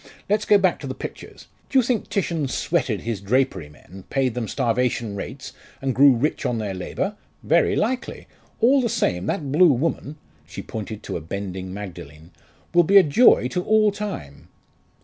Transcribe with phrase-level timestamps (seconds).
[0.27, 1.45] Let's go back to the pictures.
[1.69, 6.43] Do you think Titian 'sweated' his drapery men paid them starvation rates, and grew rich
[6.43, 7.15] on their labour?
[7.43, 8.25] Very likely.
[8.61, 10.15] All the same, that blue woman"
[10.47, 12.31] she pointed to a bending Magdalen
[12.73, 14.47] "will be a joy to all time."